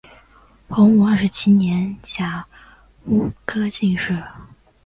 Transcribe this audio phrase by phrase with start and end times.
[0.67, 2.43] 洪武二十七年甲
[3.05, 4.17] 戌科进士。